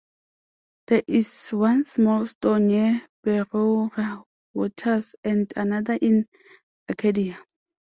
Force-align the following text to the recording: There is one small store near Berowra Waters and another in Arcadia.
There 0.87 1.03
is 1.07 1.51
one 1.51 1.83
small 1.83 2.25
store 2.25 2.59
near 2.59 3.03
Berowra 3.23 4.23
Waters 4.51 5.13
and 5.23 5.53
another 5.55 5.93
in 6.01 6.27
Arcadia. 6.89 7.37